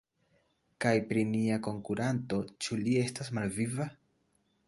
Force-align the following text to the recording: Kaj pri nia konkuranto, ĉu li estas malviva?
Kaj 0.85 0.93
pri 1.09 1.25
nia 1.33 1.59
konkuranto, 1.67 2.41
ĉu 2.67 2.79
li 2.87 2.97
estas 3.05 3.31
malviva? 3.41 3.89